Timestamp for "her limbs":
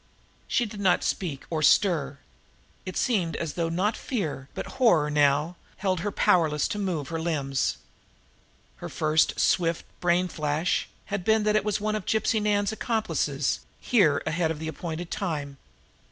7.09-7.77